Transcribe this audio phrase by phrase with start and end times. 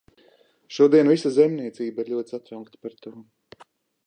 [0.77, 3.15] Šodien visa zemniecība ir ļoti satraukta par to.